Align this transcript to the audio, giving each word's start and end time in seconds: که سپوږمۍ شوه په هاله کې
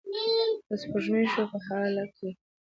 که 0.67 0.73
سپوږمۍ 0.81 1.25
شوه 1.33 1.45
په 1.51 1.57
هاله 1.65 2.05
کې 2.15 2.29